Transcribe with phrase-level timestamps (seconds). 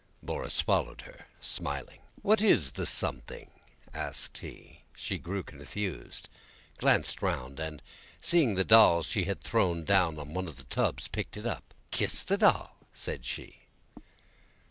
[0.25, 1.99] Borís followed her, smiling.
[2.23, 3.51] "What is the something?"
[3.93, 4.81] asked he.
[4.95, 6.27] She grew confused,
[6.79, 7.83] glanced round, and,
[8.19, 11.75] seeing the doll she had thrown down on one of the tubs, picked it up.
[11.91, 13.67] "Kiss the doll," said she.